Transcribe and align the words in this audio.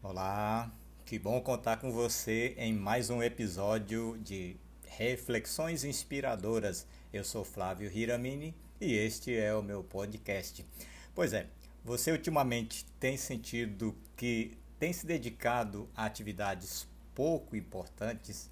Olá, 0.00 0.72
que 1.04 1.18
bom 1.18 1.40
contar 1.40 1.78
com 1.78 1.90
você 1.90 2.54
em 2.56 2.72
mais 2.72 3.10
um 3.10 3.20
episódio 3.20 4.16
de 4.22 4.56
Reflexões 4.86 5.82
Inspiradoras. 5.82 6.86
Eu 7.12 7.24
sou 7.24 7.44
Flávio 7.44 7.90
Hiramini 7.92 8.54
e 8.80 8.94
este 8.94 9.36
é 9.36 9.52
o 9.52 9.60
meu 9.60 9.82
podcast. 9.82 10.64
Pois 11.12 11.32
é, 11.32 11.48
você 11.84 12.12
ultimamente 12.12 12.86
tem 13.00 13.16
sentido 13.16 13.96
que 14.16 14.56
tem 14.78 14.92
se 14.92 15.04
dedicado 15.04 15.90
a 15.96 16.04
atividades 16.04 16.86
pouco 17.12 17.56
importantes? 17.56 18.48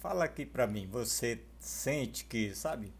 Fala 0.00 0.24
aqui 0.24 0.44
para 0.44 0.66
mim, 0.66 0.88
você 0.88 1.40
sente 1.60 2.24
que, 2.24 2.52
sabe, 2.52 2.92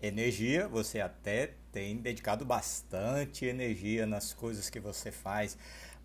energia, 0.00 0.68
você 0.68 1.00
até 1.00 1.54
tem 1.72 1.96
dedicado 1.96 2.44
bastante 2.44 3.44
energia 3.44 4.06
nas 4.06 4.32
coisas 4.32 4.70
que 4.70 4.80
você 4.80 5.10
faz, 5.10 5.56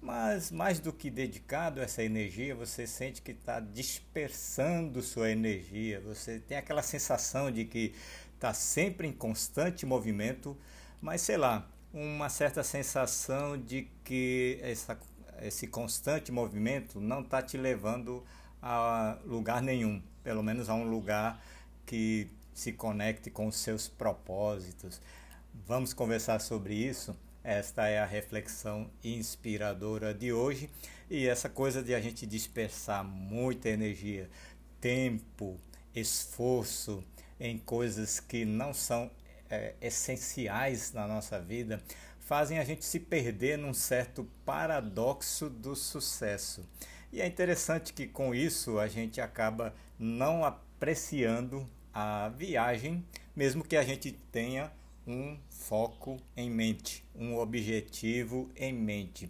mas 0.02 0.52
mais 0.52 0.80
do 0.80 0.92
que 0.92 1.10
dedicado 1.10 1.80
essa 1.80 2.04
energia, 2.04 2.54
você 2.54 2.86
sente 2.86 3.22
que 3.22 3.32
está 3.32 3.60
dispersando 3.60 5.02
sua 5.02 5.30
energia, 5.30 6.02
você 6.02 6.40
tem 6.40 6.58
aquela 6.58 6.84
sensação 6.84 7.50
de 7.50 7.66
que 7.66 7.94
está 8.36 8.54
sempre 8.54 9.08
em 9.08 9.14
constante 9.14 9.86
movimento, 9.86 10.58
mas 11.02 11.22
sei 11.22 11.38
lá, 11.38 11.70
uma 11.94 12.28
certa 12.28 12.64
sensação 12.64 13.58
de 13.58 13.88
que 14.04 14.60
essa, 14.62 15.00
esse 15.42 15.68
constante 15.68 16.32
movimento 16.32 17.00
não 17.00 17.22
está 17.22 17.42
te 17.42 17.56
levando 17.56 18.24
a 18.62 19.18
lugar 19.24 19.62
nenhum, 19.62 20.02
pelo 20.24 20.44
menos 20.44 20.70
a 20.70 20.74
um 20.74 20.90
lugar 20.90 21.42
que 21.86 22.30
se 22.54 22.72
conecte 22.72 23.30
com 23.30 23.48
os 23.48 23.56
seus 23.56 23.88
propósitos. 23.88 25.02
Vamos 25.66 25.94
conversar 25.94 26.40
sobre 26.40 26.74
isso. 26.74 27.16
Esta 27.44 27.88
é 27.88 28.00
a 28.00 28.06
reflexão 28.06 28.90
inspiradora 29.04 30.14
de 30.14 30.32
hoje 30.32 30.70
e 31.10 31.28
essa 31.28 31.50
coisa 31.50 31.84
de 31.84 31.94
a 31.94 32.00
gente 32.00 32.26
dispersar 32.26 33.04
muita 33.04 33.70
energia, 33.70 34.30
tempo, 34.80 35.60
esforço 35.94 37.04
em 37.40 37.58
coisas 37.58 38.20
que 38.20 38.46
não 38.46 38.74
são 38.74 39.12
é, 39.50 39.74
essenciais 39.82 40.94
na 40.94 41.06
nossa 41.06 41.40
vida 41.40 41.84
fazem 42.20 42.58
a 42.58 42.64
gente 42.64 42.86
se 42.86 43.00
perder 43.00 43.58
num 43.58 43.74
certo 43.74 44.28
paradoxo 44.46 45.50
do 45.50 45.76
sucesso. 45.76 46.66
E 47.12 47.22
é 47.22 47.28
interessante 47.28 47.94
que 47.94 48.08
com 48.08 48.34
isso 48.34 48.80
a 48.80 48.88
gente 48.88 49.22
acaba 49.22 49.76
não 50.00 50.44
apreciando 50.44 51.70
a 51.94 52.30
viagem, 52.30 53.06
mesmo 53.36 53.64
que 53.64 53.76
a 53.76 53.84
gente 53.84 54.12
tenha 54.32 54.72
um 55.06 55.38
foco 55.50 56.18
em 56.36 56.50
mente, 56.50 57.04
um 57.16 57.38
objetivo 57.38 58.50
em 58.56 58.74
mente. 58.74 59.30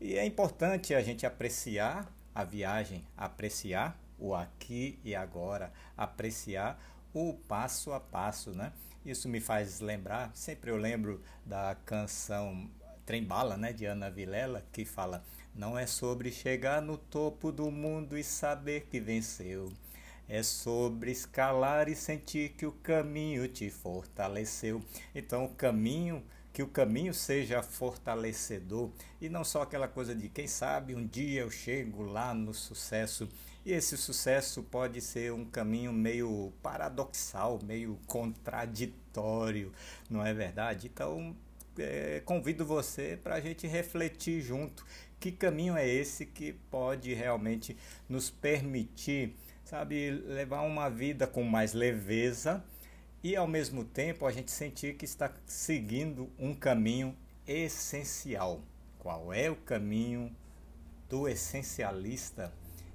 E 0.00 0.16
é 0.16 0.24
importante 0.24 0.94
a 0.94 1.00
gente 1.00 1.24
apreciar 1.24 2.06
a 2.34 2.44
viagem, 2.44 3.02
apreciar 3.16 3.98
o 4.18 4.34
aqui 4.34 4.98
e 5.02 5.14
agora, 5.14 5.72
apreciar 5.96 6.78
o 7.14 7.32
passo 7.32 7.92
a 7.92 8.00
passo, 8.00 8.50
né? 8.50 8.72
Isso 9.04 9.28
me 9.28 9.40
faz 9.40 9.80
lembrar, 9.80 10.30
sempre 10.34 10.70
eu 10.70 10.76
lembro 10.76 11.22
da 11.44 11.76
canção 11.86 12.68
Trem 13.06 13.22
Bala, 13.22 13.56
né, 13.56 13.72
de 13.72 13.86
Ana 13.86 14.10
Vilela, 14.10 14.64
que 14.72 14.84
fala: 14.84 15.24
"Não 15.54 15.78
é 15.78 15.86
sobre 15.86 16.30
chegar 16.30 16.82
no 16.82 16.98
topo 16.98 17.52
do 17.52 17.70
mundo 17.70 18.18
e 18.18 18.24
saber 18.24 18.86
que 18.90 19.00
venceu, 19.00 19.72
é 20.28 20.42
sobre 20.42 21.10
escalar 21.10 21.88
e 21.88 21.94
sentir 21.94 22.50
que 22.50 22.66
o 22.66 22.72
caminho 22.72 23.46
te 23.48 23.70
fortaleceu". 23.70 24.82
Então, 25.14 25.44
o 25.44 25.54
caminho 25.54 26.22
que 26.56 26.62
o 26.62 26.68
caminho 26.68 27.12
seja 27.12 27.62
fortalecedor 27.62 28.90
e 29.20 29.28
não 29.28 29.44
só 29.44 29.60
aquela 29.60 29.86
coisa 29.86 30.14
de 30.14 30.26
quem 30.30 30.46
sabe 30.46 30.94
um 30.94 31.06
dia 31.06 31.42
eu 31.42 31.50
chego 31.50 32.02
lá 32.02 32.32
no 32.32 32.54
sucesso. 32.54 33.28
E 33.62 33.72
esse 33.72 33.94
sucesso 33.94 34.62
pode 34.62 35.02
ser 35.02 35.34
um 35.34 35.44
caminho 35.44 35.92
meio 35.92 36.54
paradoxal, 36.62 37.60
meio 37.62 37.98
contraditório, 38.06 39.70
não 40.08 40.24
é 40.24 40.32
verdade? 40.32 40.86
Então, 40.86 41.36
é, 41.78 42.22
convido 42.24 42.64
você 42.64 43.18
para 43.22 43.34
a 43.34 43.40
gente 43.40 43.66
refletir 43.66 44.40
junto 44.40 44.82
que 45.20 45.32
caminho 45.32 45.76
é 45.76 45.86
esse 45.86 46.24
que 46.24 46.54
pode 46.70 47.12
realmente 47.12 47.76
nos 48.08 48.30
permitir, 48.30 49.36
sabe, 49.66 50.10
levar 50.10 50.62
uma 50.62 50.88
vida 50.88 51.26
com 51.26 51.42
mais 51.42 51.72
leveza 51.72 52.64
e 53.20 53.34
ao 53.34 53.48
mesmo 53.48 53.84
tempo 53.84 54.24
a 54.24 54.30
gente 54.30 54.52
sentir 54.52 54.94
que 54.94 55.04
está 55.04 55.32
seguindo 55.44 56.30
um 56.38 56.54
caminho 56.54 57.16
essencial. 57.44 58.62
Qual 58.96 59.32
é 59.32 59.50
o 59.50 59.56
caminho 59.56 60.34
do 61.08 61.28
essencialista? 61.28 62.52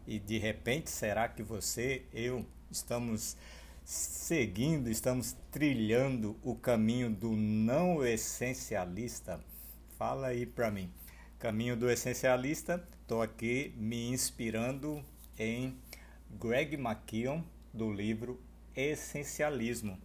E 0.07 0.17
de 0.17 0.37
repente, 0.37 0.89
será 0.89 1.27
que 1.27 1.43
você, 1.43 2.03
eu, 2.13 2.45
estamos 2.71 3.35
seguindo, 3.83 4.89
estamos 4.89 5.35
trilhando 5.51 6.37
o 6.41 6.55
caminho 6.55 7.09
do 7.09 7.33
não 7.33 8.05
essencialista? 8.05 9.43
Fala 9.97 10.27
aí 10.27 10.45
para 10.45 10.71
mim. 10.71 10.89
Caminho 11.37 11.75
do 11.75 11.89
essencialista, 11.89 12.81
estou 13.01 13.21
aqui 13.21 13.73
me 13.75 14.09
inspirando 14.09 15.03
em 15.37 15.77
Greg 16.39 16.75
McKeown, 16.75 17.43
do 17.73 17.91
livro 17.91 18.39
Essencialismo. 18.75 19.99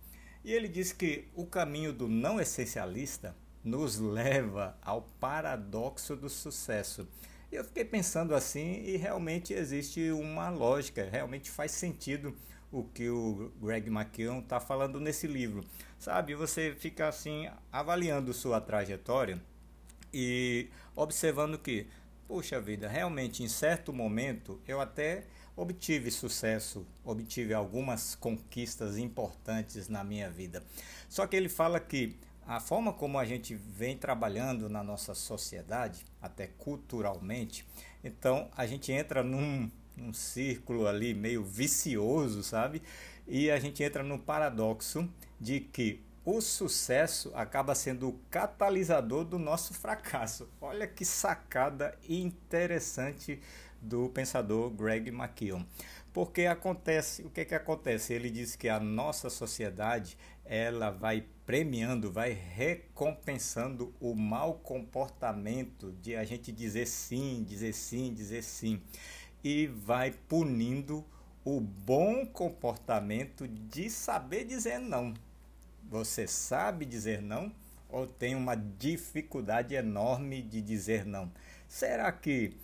E 0.44 0.52
ele 0.52 0.68
diz 0.68 0.92
que 0.92 1.28
o 1.34 1.44
caminho 1.44 1.92
do 1.92 2.08
não 2.08 2.40
essencialista 2.40 3.34
nos 3.64 3.98
leva 3.98 4.78
ao 4.80 5.02
paradoxo 5.18 6.14
do 6.14 6.28
sucesso. 6.28 7.08
E 7.50 7.56
eu 7.56 7.64
fiquei 7.64 7.84
pensando 7.84 8.34
assim 8.34 8.82
e 8.84 8.96
realmente 8.96 9.52
existe 9.52 10.10
uma 10.12 10.48
lógica, 10.48 11.08
realmente 11.10 11.50
faz 11.50 11.72
sentido 11.72 12.34
o 12.70 12.84
que 12.84 13.08
o 13.08 13.52
Greg 13.60 13.88
McKeown 13.88 14.40
está 14.40 14.60
falando 14.60 15.00
nesse 15.00 15.26
livro. 15.26 15.64
Sabe, 15.98 16.34
você 16.34 16.74
fica 16.78 17.08
assim 17.08 17.48
avaliando 17.72 18.32
sua 18.32 18.60
trajetória 18.60 19.40
e 20.12 20.68
observando 20.94 21.58
que, 21.58 21.86
puxa 22.28 22.60
vida, 22.60 22.88
realmente 22.88 23.42
em 23.42 23.48
certo 23.48 23.92
momento 23.92 24.60
eu 24.66 24.80
até 24.80 25.24
obtive 25.56 26.10
sucesso, 26.10 26.86
obtive 27.04 27.54
algumas 27.54 28.14
conquistas 28.14 28.98
importantes 28.98 29.88
na 29.88 30.04
minha 30.04 30.30
vida. 30.30 30.62
Só 31.08 31.26
que 31.26 31.34
ele 31.34 31.48
fala 31.48 31.80
que 31.80 32.14
a 32.46 32.60
forma 32.60 32.92
como 32.92 33.18
a 33.18 33.24
gente 33.24 33.54
vem 33.54 33.96
trabalhando 33.96 34.68
na 34.68 34.84
nossa 34.84 35.14
sociedade, 35.14 36.04
até 36.20 36.46
culturalmente, 36.46 37.66
então 38.04 38.48
a 38.56 38.66
gente 38.66 38.92
entra 38.92 39.22
num, 39.24 39.70
num 39.96 40.12
círculo 40.12 40.86
ali 40.86 41.14
meio 41.14 41.42
vicioso, 41.42 42.42
sabe? 42.42 42.82
E 43.26 43.50
a 43.50 43.58
gente 43.58 43.82
entra 43.82 44.02
no 44.02 44.18
paradoxo 44.18 45.08
de 45.40 45.60
que 45.60 46.00
o 46.24 46.40
sucesso 46.40 47.30
acaba 47.34 47.74
sendo 47.74 48.08
o 48.08 48.20
catalisador 48.30 49.24
do 49.24 49.38
nosso 49.38 49.72
fracasso. 49.72 50.48
Olha 50.60 50.86
que 50.86 51.04
sacada 51.04 51.96
interessante 52.08 53.40
do 53.86 54.08
pensador 54.08 54.70
Greg 54.70 55.10
McKeown. 55.10 55.64
Porque 56.12 56.46
acontece, 56.46 57.22
o 57.22 57.30
que 57.30 57.44
que 57.44 57.54
acontece? 57.54 58.12
Ele 58.12 58.30
diz 58.30 58.56
que 58.56 58.68
a 58.68 58.80
nossa 58.80 59.28
sociedade, 59.28 60.16
ela 60.44 60.90
vai 60.90 61.24
premiando, 61.44 62.10
vai 62.10 62.32
recompensando 62.32 63.94
o 64.00 64.14
mau 64.14 64.54
comportamento 64.54 65.92
de 66.02 66.16
a 66.16 66.24
gente 66.24 66.50
dizer 66.50 66.86
sim, 66.86 67.44
dizer 67.46 67.72
sim, 67.72 68.12
dizer 68.12 68.42
sim 68.42 68.80
e 69.46 69.68
vai 69.68 70.10
punindo 70.10 71.04
o 71.44 71.60
bom 71.60 72.26
comportamento 72.26 73.46
de 73.46 73.88
saber 73.88 74.44
dizer 74.44 74.80
não. 74.80 75.14
Você 75.88 76.26
sabe 76.26 76.84
dizer 76.84 77.22
não 77.22 77.52
ou 77.88 78.08
tem 78.08 78.34
uma 78.34 78.56
dificuldade 78.56 79.76
enorme 79.76 80.42
de 80.42 80.60
dizer 80.60 81.06
não? 81.06 81.30
Será 81.68 82.10
que 82.10 82.56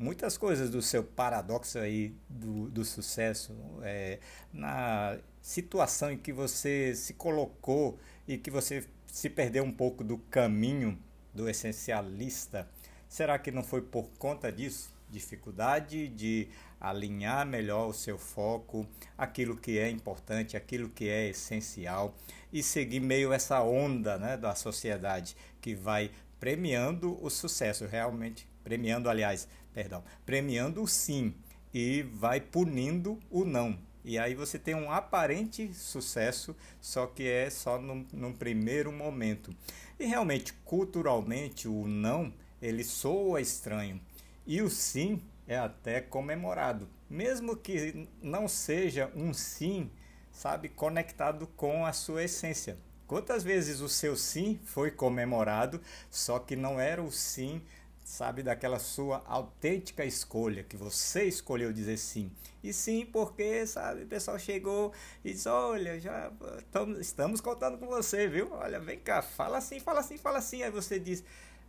muitas 0.00 0.38
coisas 0.38 0.70
do 0.70 0.80
seu 0.80 1.04
paradoxo 1.04 1.78
aí 1.78 2.14
do, 2.26 2.70
do 2.70 2.84
sucesso, 2.86 3.54
é, 3.82 4.18
na 4.50 5.18
situação 5.42 6.10
em 6.10 6.16
que 6.16 6.32
você 6.32 6.94
se 6.94 7.12
colocou 7.12 7.98
e 8.26 8.38
que 8.38 8.50
você 8.50 8.86
se 9.06 9.28
perdeu 9.28 9.62
um 9.62 9.70
pouco 9.70 10.02
do 10.02 10.16
caminho 10.16 10.98
do 11.34 11.50
essencialista, 11.50 12.66
será 13.10 13.38
que 13.38 13.50
não 13.50 13.62
foi 13.62 13.82
por 13.82 14.08
conta 14.18 14.50
disso? 14.50 14.90
Dificuldade 15.10 16.08
de 16.08 16.48
alinhar 16.80 17.46
melhor 17.46 17.88
o 17.88 17.92
seu 17.92 18.16
foco, 18.16 18.86
aquilo 19.18 19.54
que 19.54 19.78
é 19.78 19.90
importante, 19.90 20.56
aquilo 20.56 20.88
que 20.88 21.10
é 21.10 21.28
essencial 21.28 22.16
e 22.50 22.62
seguir 22.62 23.00
meio 23.00 23.34
essa 23.34 23.60
onda 23.62 24.16
né, 24.16 24.38
da 24.38 24.54
sociedade 24.54 25.36
que 25.60 25.74
vai 25.74 26.10
premiando 26.38 27.22
o 27.22 27.28
sucesso, 27.28 27.84
realmente 27.84 28.48
premiando, 28.64 29.10
aliás, 29.10 29.48
perdão, 29.72 30.02
premiando 30.24 30.82
o 30.82 30.88
sim 30.88 31.34
e 31.72 32.02
vai 32.02 32.40
punindo 32.40 33.18
o 33.30 33.44
não. 33.44 33.78
E 34.04 34.18
aí 34.18 34.34
você 34.34 34.58
tem 34.58 34.74
um 34.74 34.90
aparente 34.90 35.72
sucesso, 35.74 36.56
só 36.80 37.06
que 37.06 37.28
é 37.28 37.50
só 37.50 37.78
num 37.78 38.32
primeiro 38.32 38.90
momento. 38.90 39.54
E 39.98 40.06
realmente, 40.06 40.54
culturalmente, 40.64 41.68
o 41.68 41.86
não, 41.86 42.32
ele 42.62 42.82
soa 42.82 43.40
estranho. 43.40 44.00
E 44.46 44.62
o 44.62 44.70
sim 44.70 45.22
é 45.46 45.58
até 45.58 46.00
comemorado. 46.00 46.88
Mesmo 47.08 47.56
que 47.56 48.08
não 48.22 48.48
seja 48.48 49.10
um 49.14 49.34
sim, 49.34 49.90
sabe, 50.32 50.70
conectado 50.70 51.46
com 51.48 51.84
a 51.84 51.92
sua 51.92 52.24
essência. 52.24 52.78
Quantas 53.06 53.42
vezes 53.42 53.80
o 53.80 53.88
seu 53.88 54.16
sim 54.16 54.58
foi 54.64 54.90
comemorado, 54.90 55.80
só 56.08 56.38
que 56.38 56.54
não 56.54 56.80
era 56.80 57.02
o 57.02 57.10
sim, 57.10 57.60
sabe, 58.04 58.42
daquela 58.42 58.78
sua 58.78 59.22
autêntica 59.26 60.04
escolha, 60.04 60.62
que 60.62 60.76
você 60.76 61.24
escolheu 61.24 61.72
dizer 61.72 61.96
sim. 61.96 62.30
E 62.62 62.72
sim, 62.72 63.06
porque, 63.06 63.66
sabe, 63.66 64.02
o 64.02 64.06
pessoal 64.06 64.38
chegou 64.38 64.92
e 65.24 65.32
disse: 65.32 65.48
Olha, 65.48 65.98
já 66.00 66.32
estamos, 66.98 67.40
contando 67.40 67.78
com 67.78 67.86
você, 67.86 68.26
viu? 68.28 68.52
Olha, 68.52 68.78
vem 68.80 68.98
cá, 68.98 69.22
fala 69.22 69.58
assim, 69.58 69.80
fala 69.80 70.00
assim, 70.00 70.18
fala 70.18 70.38
assim. 70.38 70.62
Aí 70.62 70.70
você 70.70 70.98
diz: 70.98 71.24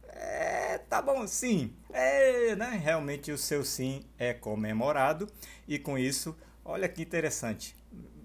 É, 0.07 0.77
tá 0.77 1.01
bom, 1.01 1.25
sim. 1.27 1.73
É, 1.91 2.55
né? 2.55 2.79
Realmente 2.81 3.31
o 3.31 3.37
seu 3.37 3.63
sim 3.63 4.03
é 4.17 4.33
comemorado, 4.33 5.27
e 5.67 5.79
com 5.79 5.97
isso, 5.97 6.35
olha 6.65 6.89
que 6.89 7.01
interessante 7.01 7.75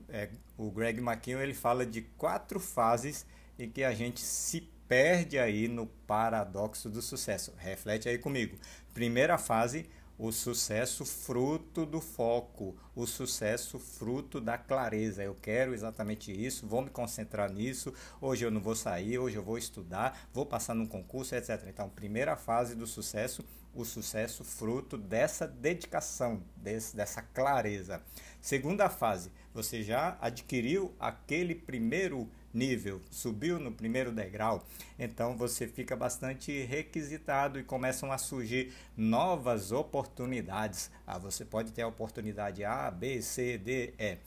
é, 0.08 0.30
o 0.56 0.70
Greg 0.70 1.00
McKeown 1.00 1.40
ele 1.40 1.54
fala 1.54 1.84
de 1.84 2.02
quatro 2.16 2.60
fases 2.60 3.26
em 3.58 3.70
que 3.70 3.82
a 3.82 3.92
gente 3.92 4.20
se 4.20 4.68
perde 4.88 5.38
aí 5.38 5.68
no 5.68 5.86
paradoxo 5.86 6.88
do 6.88 7.02
sucesso. 7.02 7.52
Reflete 7.56 8.08
aí 8.08 8.18
comigo. 8.18 8.56
Primeira 8.94 9.36
fase, 9.38 9.86
o 10.18 10.32
sucesso 10.32 11.04
fruto 11.04 11.84
do 11.84 12.00
foco, 12.00 12.74
o 12.94 13.06
sucesso 13.06 13.78
fruto 13.78 14.40
da 14.40 14.56
clareza. 14.56 15.22
Eu 15.22 15.34
quero 15.34 15.74
exatamente 15.74 16.32
isso, 16.32 16.66
vou 16.66 16.82
me 16.82 16.90
concentrar 16.90 17.52
nisso. 17.52 17.92
Hoje 18.20 18.44
eu 18.44 18.50
não 18.50 18.60
vou 18.60 18.74
sair, 18.74 19.18
hoje 19.18 19.36
eu 19.36 19.42
vou 19.42 19.58
estudar, 19.58 20.28
vou 20.32 20.46
passar 20.46 20.74
num 20.74 20.86
concurso, 20.86 21.34
etc. 21.34 21.64
Então, 21.68 21.88
primeira 21.90 22.36
fase 22.36 22.74
do 22.74 22.86
sucesso, 22.86 23.44
o 23.74 23.84
sucesso 23.84 24.42
fruto 24.42 24.96
dessa 24.96 25.46
dedicação, 25.46 26.42
desse, 26.56 26.96
dessa 26.96 27.20
clareza. 27.20 28.02
Segunda 28.40 28.88
fase, 28.88 29.30
você 29.52 29.82
já 29.82 30.16
adquiriu 30.20 30.94
aquele 30.98 31.54
primeiro 31.54 32.30
nível, 32.52 33.00
subiu 33.10 33.58
no 33.58 33.72
primeiro 33.72 34.12
degrau, 34.12 34.66
então 34.98 35.36
você 35.36 35.66
fica 35.66 35.94
bastante 35.94 36.64
requisitado 36.64 37.58
e 37.58 37.64
começam 37.64 38.10
a 38.10 38.18
surgir 38.18 38.72
novas 38.96 39.72
oportunidades. 39.72 40.90
Ah, 41.06 41.18
você 41.18 41.44
pode 41.44 41.72
ter 41.72 41.82
a 41.82 41.88
oportunidade 41.88 42.64
A, 42.64 42.90
B, 42.90 43.20
C, 43.22 43.58
D, 43.58 43.94
E 43.98 44.18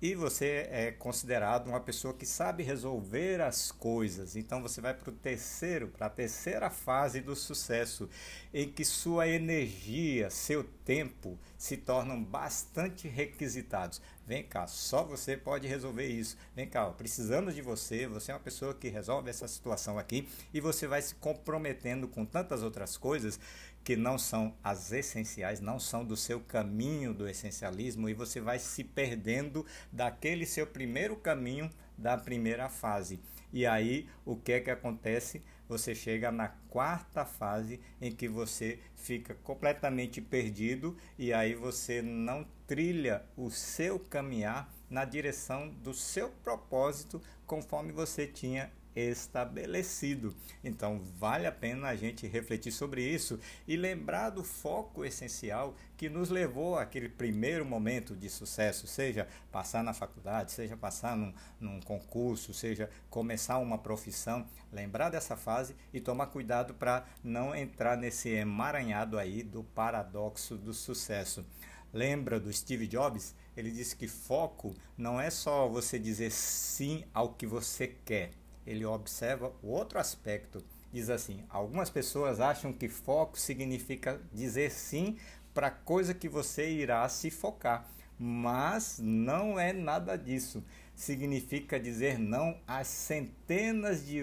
e 0.00 0.14
você 0.14 0.68
é 0.70 0.92
considerado 0.92 1.66
uma 1.66 1.80
pessoa 1.80 2.14
que 2.14 2.24
sabe 2.24 2.62
resolver 2.62 3.40
as 3.40 3.72
coisas. 3.72 4.36
Então 4.36 4.62
você 4.62 4.80
vai 4.80 4.94
para 4.94 5.10
o 5.10 5.12
terceiro, 5.12 5.88
para 5.88 6.06
a 6.06 6.10
terceira 6.10 6.70
fase 6.70 7.20
do 7.20 7.34
sucesso, 7.34 8.08
em 8.54 8.70
que 8.70 8.84
sua 8.84 9.26
energia, 9.26 10.30
seu 10.30 10.62
tempo 10.62 11.36
se 11.56 11.76
tornam 11.76 12.22
bastante 12.22 13.08
requisitados. 13.08 14.00
Vem 14.28 14.42
cá, 14.42 14.66
só 14.66 15.04
você 15.04 15.38
pode 15.38 15.66
resolver 15.66 16.06
isso. 16.06 16.36
Vem 16.54 16.68
cá, 16.68 16.84
precisamos 16.90 17.54
de 17.54 17.62
você. 17.62 18.06
Você 18.06 18.30
é 18.30 18.34
uma 18.34 18.40
pessoa 18.40 18.74
que 18.74 18.90
resolve 18.90 19.30
essa 19.30 19.48
situação 19.48 19.98
aqui 19.98 20.28
e 20.52 20.60
você 20.60 20.86
vai 20.86 21.00
se 21.00 21.14
comprometendo 21.14 22.06
com 22.06 22.26
tantas 22.26 22.62
outras 22.62 22.98
coisas 22.98 23.40
que 23.82 23.96
não 23.96 24.18
são 24.18 24.54
as 24.62 24.92
essenciais, 24.92 25.62
não 25.62 25.80
são 25.80 26.04
do 26.04 26.14
seu 26.14 26.40
caminho 26.40 27.14
do 27.14 27.26
essencialismo 27.26 28.06
e 28.06 28.12
você 28.12 28.38
vai 28.38 28.58
se 28.58 28.84
perdendo 28.84 29.64
daquele 29.90 30.44
seu 30.44 30.66
primeiro 30.66 31.16
caminho 31.16 31.70
da 31.96 32.18
primeira 32.18 32.68
fase. 32.68 33.18
E 33.50 33.64
aí, 33.64 34.06
o 34.26 34.36
que 34.36 34.52
é 34.52 34.60
que 34.60 34.70
acontece? 34.70 35.42
Você 35.68 35.94
chega 35.94 36.32
na 36.32 36.48
quarta 36.48 37.24
fase 37.24 37.80
em 38.00 38.10
que 38.10 38.26
você 38.26 38.78
fica 38.94 39.34
completamente 39.34 40.20
perdido 40.20 40.96
e 41.18 41.32
aí 41.32 41.54
você 41.54 42.00
não 42.00 42.46
trilha 42.66 43.24
o 43.36 43.50
seu 43.50 43.98
caminhar 43.98 44.72
na 44.88 45.04
direção 45.04 45.68
do 45.68 45.92
seu 45.92 46.30
propósito 46.42 47.20
conforme 47.46 47.92
você 47.92 48.26
tinha 48.26 48.72
estabelecido. 48.98 50.34
Então, 50.62 51.00
vale 51.18 51.46
a 51.46 51.52
pena 51.52 51.88
a 51.88 51.96
gente 51.96 52.26
refletir 52.26 52.72
sobre 52.72 53.02
isso 53.02 53.38
e 53.66 53.76
lembrar 53.76 54.30
do 54.30 54.42
foco 54.42 55.04
essencial 55.04 55.74
que 55.96 56.08
nos 56.08 56.30
levou 56.30 56.78
àquele 56.78 57.08
primeiro 57.08 57.64
momento 57.64 58.14
de 58.14 58.28
sucesso, 58.28 58.86
seja 58.86 59.26
passar 59.50 59.82
na 59.82 59.92
faculdade, 59.92 60.52
seja 60.52 60.76
passar 60.76 61.16
num, 61.16 61.32
num 61.60 61.80
concurso, 61.80 62.54
seja 62.54 62.88
começar 63.10 63.58
uma 63.58 63.78
profissão. 63.78 64.46
Lembrar 64.72 65.10
dessa 65.10 65.36
fase 65.36 65.74
e 65.92 66.00
tomar 66.00 66.26
cuidado 66.26 66.74
para 66.74 67.04
não 67.22 67.54
entrar 67.54 67.96
nesse 67.96 68.28
emaranhado 68.28 69.18
aí 69.18 69.42
do 69.42 69.64
paradoxo 69.64 70.56
do 70.56 70.74
sucesso. 70.74 71.44
Lembra 71.92 72.38
do 72.38 72.52
Steve 72.52 72.86
Jobs? 72.86 73.34
Ele 73.56 73.70
disse 73.70 73.96
que 73.96 74.06
foco 74.06 74.74
não 74.96 75.20
é 75.20 75.30
só 75.30 75.66
você 75.66 75.98
dizer 75.98 76.30
sim 76.30 77.04
ao 77.14 77.32
que 77.32 77.46
você 77.46 77.88
quer 78.04 78.32
ele 78.68 78.84
observa 78.84 79.52
o 79.62 79.68
outro 79.68 79.98
aspecto. 79.98 80.62
Diz 80.92 81.08
assim: 81.08 81.42
algumas 81.48 81.88
pessoas 81.88 82.40
acham 82.40 82.72
que 82.72 82.88
foco 82.88 83.38
significa 83.38 84.20
dizer 84.32 84.70
sim 84.70 85.16
para 85.54 85.70
coisa 85.70 86.14
que 86.14 86.28
você 86.28 86.70
irá 86.70 87.08
se 87.08 87.30
focar, 87.30 87.88
mas 88.18 88.98
não 89.02 89.58
é 89.58 89.72
nada 89.72 90.16
disso. 90.16 90.62
Significa 90.94 91.80
dizer 91.80 92.18
não 92.18 92.58
às 92.66 92.88
centenas 92.88 94.06
de 94.06 94.22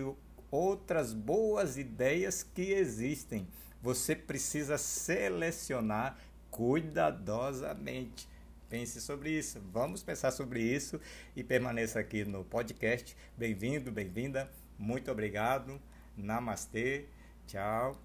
outras 0.51 1.13
boas 1.13 1.77
ideias 1.77 2.43
que 2.43 2.71
existem. 2.71 3.47
Você 3.81 4.15
precisa 4.15 4.77
selecionar 4.77 6.17
cuidadosamente. 6.49 8.27
Pense 8.75 8.99
sobre 8.99 9.29
isso. 9.29 9.61
Vamos 9.71 10.03
pensar 10.03 10.31
sobre 10.31 10.61
isso 10.61 10.99
e 11.33 11.41
permaneça 11.41 11.97
aqui 11.97 12.25
no 12.25 12.43
podcast. 12.43 13.15
Bem-vindo, 13.37 13.89
bem-vinda. 13.89 14.51
Muito 14.77 15.09
obrigado. 15.09 15.81
Namastê. 16.17 17.05
Tchau. 17.47 17.97